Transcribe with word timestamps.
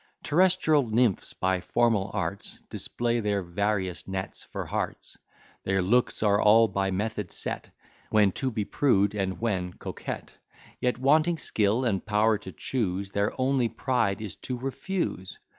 Terrestrial 0.23 0.87
nymphs, 0.89 1.33
by 1.33 1.61
formal 1.61 2.09
arts, 2.15 2.61
Display 2.71 3.19
their 3.19 3.43
various 3.43 4.07
nets 4.07 4.43
for 4.43 4.65
hearts: 4.65 5.19
Their 5.63 5.83
looks 5.83 6.23
are 6.23 6.41
all 6.41 6.67
by 6.67 6.89
method 6.89 7.31
set, 7.31 7.69
When 8.09 8.31
to 8.31 8.49
be 8.49 8.65
prude, 8.65 9.13
and 9.13 9.39
when 9.39 9.73
coquette; 9.73 10.31
Yet, 10.79 10.97
wanting 10.97 11.37
skill 11.37 11.85
and 11.85 12.03
power 12.03 12.39
to 12.39 12.51
chuse, 12.51 13.11
Their 13.11 13.39
only 13.39 13.69
pride 13.69 14.21
is 14.23 14.35
to 14.37 14.57
refuse. 14.57 15.37